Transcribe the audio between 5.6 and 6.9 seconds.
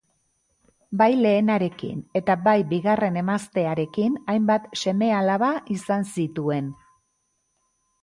izan zituen.